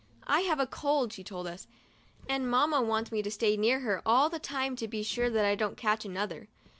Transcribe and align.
"I've 0.25 0.57
a 0.59 0.65
cold," 0.65 1.13
she 1.13 1.23
told 1.23 1.45
us, 1.45 1.67
"and 2.27 2.49
Mamma 2.49 2.81
wants 2.81 3.11
me 3.11 3.21
to 3.21 3.29
stay 3.29 3.55
near 3.55 3.81
her 3.81 4.01
all 4.03 4.29
the 4.31 4.39
time 4.39 4.75
to 4.77 4.87
be 4.87 5.03
sure 5.03 5.29
that 5.29 5.45
I 5.45 5.53
don't 5.53 5.77
catch 5.77 6.05
another." 6.05 6.47